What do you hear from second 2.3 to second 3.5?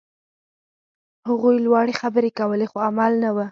کولې، خو عمل نه و.